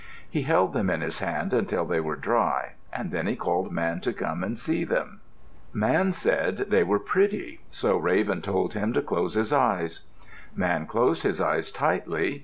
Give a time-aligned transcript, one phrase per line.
[0.27, 3.99] He held them in his hand until they were dry, and then he called Man
[4.01, 5.21] to come and see them.
[5.73, 10.07] Man said they were pretty, so Raven told him to close his eyes.
[10.55, 12.39] Man closed his eyes tightly.